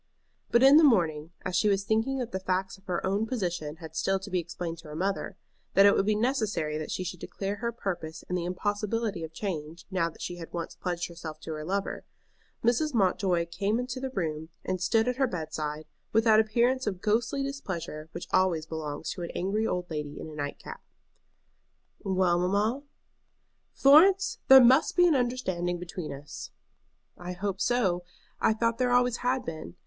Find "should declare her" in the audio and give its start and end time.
7.03-7.71